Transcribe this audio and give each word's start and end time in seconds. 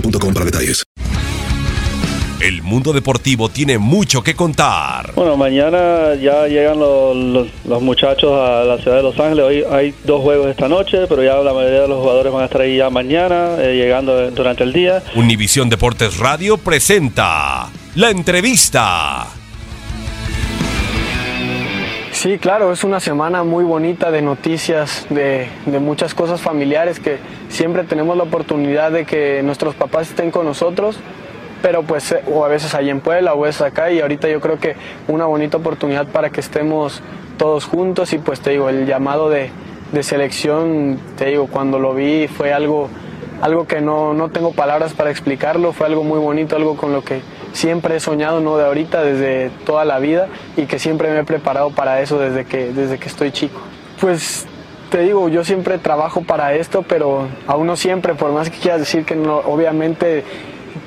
boostmobile.com 0.00 0.34
para 0.34 0.44
detalles. 0.46 0.82
El 2.38 2.62
mundo 2.62 2.92
deportivo 2.92 3.48
tiene 3.48 3.78
mucho 3.78 4.22
que 4.22 4.34
contar. 4.36 5.12
Bueno, 5.14 5.38
mañana 5.38 6.14
ya 6.20 6.46
llegan 6.46 6.78
los, 6.78 7.16
los- 7.16 7.48
los 7.64 7.82
muchachos 7.82 8.30
a 8.32 8.62
la 8.62 8.76
ciudad 8.78 8.98
de 8.98 9.02
Los 9.02 9.18
Ángeles. 9.18 9.44
Hoy 9.44 9.64
hay 9.70 9.94
dos 10.04 10.20
juegos 10.20 10.48
esta 10.48 10.68
noche, 10.68 11.06
pero 11.08 11.24
ya 11.24 11.36
la 11.36 11.54
mayoría 11.54 11.80
de 11.82 11.88
los 11.88 11.98
jugadores 12.00 12.32
van 12.32 12.42
a 12.42 12.44
estar 12.44 12.60
ahí 12.60 12.76
ya 12.76 12.90
mañana, 12.90 13.56
eh, 13.58 13.74
llegando 13.74 14.30
durante 14.32 14.64
el 14.64 14.72
día. 14.74 15.02
Univisión 15.16 15.70
Deportes 15.70 16.18
Radio 16.18 16.58
presenta 16.58 17.70
la 17.94 18.10
entrevista. 18.10 19.26
Sí, 22.16 22.38
claro, 22.38 22.72
es 22.72 22.82
una 22.82 22.98
semana 22.98 23.44
muy 23.44 23.62
bonita 23.62 24.10
de 24.10 24.22
noticias, 24.22 25.06
de, 25.10 25.50
muchas 25.80 26.14
cosas 26.14 26.40
familiares 26.40 26.98
que 26.98 27.18
siempre 27.50 27.84
tenemos 27.84 28.16
la 28.16 28.22
oportunidad 28.22 28.90
de 28.90 29.04
que 29.04 29.42
nuestros 29.44 29.74
papás 29.74 30.08
estén 30.08 30.30
con 30.30 30.46
nosotros, 30.46 30.98
pero 31.60 31.82
pues 31.82 32.12
eh, 32.12 32.22
o 32.32 32.42
a 32.46 32.48
veces 32.48 32.74
ahí 32.74 32.88
en 32.88 33.00
Puebla 33.00 33.34
o 33.34 33.44
a 33.44 33.48
veces 33.48 33.60
acá 33.60 33.90
y 33.90 34.00
ahorita 34.00 34.30
yo 34.30 34.40
creo 34.40 34.58
que 34.58 34.76
una 35.08 35.26
bonita 35.26 35.58
oportunidad 35.58 36.06
para 36.06 36.30
que 36.30 36.40
estemos 36.40 37.02
todos 37.36 37.66
juntos 37.66 38.14
y 38.14 38.18
pues 38.18 38.40
te 38.40 38.52
digo, 38.52 38.70
el 38.70 38.86
llamado 38.86 39.28
de, 39.28 39.50
de 39.92 40.02
selección, 40.02 40.98
te 41.18 41.26
digo, 41.26 41.48
cuando 41.48 41.78
lo 41.78 41.92
vi 41.92 42.28
fue 42.28 42.54
algo, 42.54 42.88
algo 43.42 43.66
que 43.66 43.82
no, 43.82 44.14
no 44.14 44.30
tengo 44.30 44.52
palabras 44.52 44.94
para 44.94 45.10
explicarlo, 45.10 45.74
fue 45.74 45.86
algo 45.86 46.02
muy 46.02 46.18
bonito, 46.18 46.56
algo 46.56 46.78
con 46.78 46.94
lo 46.94 47.04
que 47.04 47.20
siempre 47.52 47.96
he 47.96 48.00
soñado, 48.00 48.40
no 48.40 48.56
de 48.56 48.64
ahorita, 48.64 49.02
desde 49.02 49.50
toda 49.64 49.84
la 49.84 49.98
vida 49.98 50.28
y 50.56 50.66
que 50.66 50.78
siempre 50.78 51.10
me 51.10 51.20
he 51.20 51.24
preparado 51.24 51.70
para 51.70 52.00
eso 52.00 52.18
desde 52.18 52.44
que, 52.44 52.72
desde 52.72 52.98
que 52.98 53.08
estoy 53.08 53.32
chico. 53.32 53.60
Pues 54.00 54.46
te 54.90 54.98
digo, 55.00 55.28
yo 55.28 55.44
siempre 55.44 55.78
trabajo 55.78 56.22
para 56.22 56.54
esto, 56.54 56.82
pero 56.82 57.28
aún 57.46 57.66
no 57.66 57.76
siempre, 57.76 58.14
por 58.14 58.32
más 58.32 58.50
que 58.50 58.58
quieras 58.58 58.80
decir 58.80 59.04
que 59.04 59.16
no, 59.16 59.36
obviamente 59.38 60.24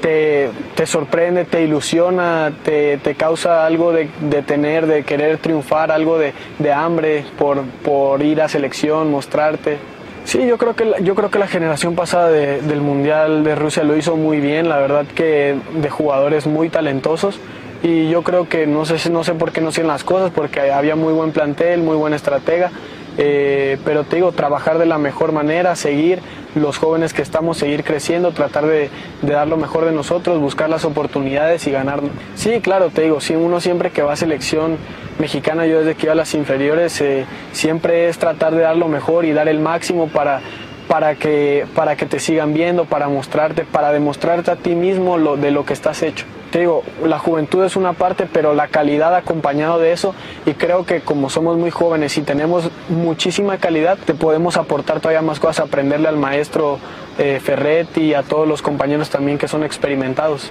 te, 0.00 0.50
te 0.74 0.86
sorprende, 0.86 1.44
te 1.44 1.62
ilusiona, 1.62 2.52
te, 2.64 2.98
te 2.98 3.14
causa 3.14 3.66
algo 3.66 3.92
de, 3.92 4.08
de 4.20 4.42
tener, 4.42 4.86
de 4.86 5.04
querer 5.04 5.38
triunfar, 5.38 5.90
algo 5.90 6.18
de, 6.18 6.32
de 6.58 6.72
hambre 6.72 7.24
por, 7.38 7.62
por 7.84 8.22
ir 8.22 8.40
a 8.40 8.48
selección, 8.48 9.10
mostrarte. 9.10 9.78
Sí, 10.28 10.46
yo 10.46 10.58
creo 10.58 10.76
que 10.76 10.84
la, 10.84 10.98
yo 10.98 11.14
creo 11.14 11.30
que 11.30 11.38
la 11.38 11.46
generación 11.46 11.94
pasada 11.94 12.28
de- 12.28 12.60
del 12.60 12.82
Mundial 12.82 13.44
de 13.44 13.54
Rusia 13.54 13.82
lo 13.82 13.96
hizo 13.96 14.14
muy 14.14 14.40
bien, 14.40 14.68
la 14.68 14.76
verdad 14.76 15.06
que 15.14 15.56
de 15.74 15.88
jugadores 15.88 16.46
muy 16.46 16.68
talentosos. 16.68 17.40
Y 17.82 18.10
yo 18.10 18.22
creo 18.22 18.46
que 18.46 18.66
no 18.66 18.84
sé, 18.84 19.08
no 19.08 19.24
sé 19.24 19.32
por 19.32 19.52
qué 19.52 19.62
no 19.62 19.70
hacían 19.70 19.86
las 19.86 20.04
cosas, 20.04 20.30
porque 20.34 20.70
había 20.70 20.96
muy 20.96 21.14
buen 21.14 21.30
plantel, 21.32 21.80
muy 21.80 21.96
buen 21.96 22.12
estratega, 22.12 22.70
eh, 23.16 23.78
pero 23.86 24.04
te 24.04 24.16
digo, 24.16 24.32
trabajar 24.32 24.76
de 24.76 24.84
la 24.84 24.98
mejor 24.98 25.32
manera, 25.32 25.74
seguir 25.76 26.18
los 26.58 26.78
jóvenes 26.78 27.12
que 27.12 27.22
estamos, 27.22 27.58
seguir 27.58 27.84
creciendo, 27.84 28.32
tratar 28.32 28.66
de, 28.66 28.90
dar 29.22 29.48
lo 29.48 29.56
mejor 29.56 29.84
de 29.84 29.92
nosotros, 29.92 30.40
buscar 30.40 30.68
las 30.68 30.84
oportunidades 30.84 31.66
y 31.66 31.70
ganar. 31.70 32.00
Sí, 32.34 32.60
claro, 32.60 32.90
te 32.90 33.02
digo, 33.02 33.20
sí, 33.20 33.34
uno 33.34 33.60
siempre 33.60 33.90
que 33.90 34.02
va 34.02 34.12
a 34.12 34.16
selección 34.16 34.76
mexicana, 35.18 35.66
yo 35.66 35.80
desde 35.80 35.94
que 35.94 36.06
iba 36.06 36.12
a 36.12 36.16
las 36.16 36.34
inferiores, 36.34 37.00
eh, 37.00 37.26
siempre 37.52 38.08
es 38.08 38.18
tratar 38.18 38.54
de 38.54 38.62
dar 38.62 38.76
lo 38.76 38.88
mejor 38.88 39.24
y 39.24 39.32
dar 39.32 39.48
el 39.48 39.58
máximo 39.60 40.08
para, 40.08 40.40
para, 40.88 41.14
que, 41.14 41.66
para 41.74 41.96
que 41.96 42.06
te 42.06 42.18
sigan 42.18 42.54
viendo, 42.54 42.86
para 42.86 43.08
mostrarte, 43.08 43.64
para 43.64 43.92
demostrarte 43.92 44.50
a 44.50 44.56
ti 44.56 44.74
mismo 44.74 45.18
lo, 45.18 45.36
de 45.36 45.50
lo 45.50 45.64
que 45.64 45.74
estás 45.74 46.02
hecho. 46.02 46.24
Te 46.50 46.60
digo, 46.60 46.82
la 47.04 47.18
juventud 47.18 47.62
es 47.62 47.76
una 47.76 47.92
parte, 47.92 48.26
pero 48.32 48.54
la 48.54 48.68
calidad 48.68 49.14
acompañado 49.14 49.78
de 49.78 49.92
eso, 49.92 50.14
y 50.46 50.54
creo 50.54 50.86
que 50.86 51.02
como 51.02 51.28
somos 51.28 51.58
muy 51.58 51.70
jóvenes 51.70 52.16
y 52.16 52.22
tenemos 52.22 52.70
muchísima 52.88 53.58
calidad, 53.58 53.98
te 53.98 54.14
podemos 54.14 54.56
aportar 54.56 55.00
todavía 55.00 55.20
más 55.20 55.40
cosas, 55.40 55.66
aprenderle 55.66 56.08
al 56.08 56.16
maestro 56.16 56.78
eh, 57.18 57.38
Ferretti 57.42 58.00
y 58.00 58.14
a 58.14 58.22
todos 58.22 58.48
los 58.48 58.62
compañeros 58.62 59.10
también 59.10 59.36
que 59.36 59.46
son 59.46 59.62
experimentados. 59.62 60.50